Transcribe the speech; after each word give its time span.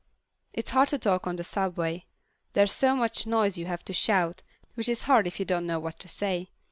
It's 0.51 0.71
hard 0.71 0.87
to 0.87 0.97
talk 0.97 1.27
on 1.27 1.35
the 1.35 1.43
subway. 1.43 2.07
There's 2.53 2.71
so 2.71 2.95
much 2.95 3.27
noise 3.27 3.55
you 3.59 3.67
have 3.67 3.85
to 3.85 3.93
shout, 3.93 4.41
which 4.73 4.89
is 4.89 5.03
hard 5.03 5.27
if 5.27 5.37
you 5.39 5.45
don't 5.45 5.67
know 5.67 5.77
what 5.79 5.99
to 5.99 6.07
say. 6.07 6.49